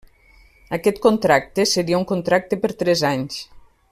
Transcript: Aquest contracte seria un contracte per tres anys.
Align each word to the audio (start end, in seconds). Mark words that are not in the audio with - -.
Aquest 0.77 1.01
contracte 1.03 1.67
seria 1.73 2.01
un 2.01 2.09
contracte 2.13 2.61
per 2.65 2.75
tres 2.83 3.05
anys. 3.15 3.41